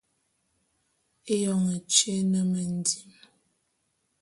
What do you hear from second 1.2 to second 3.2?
Éyoñ tyé é ne mendim.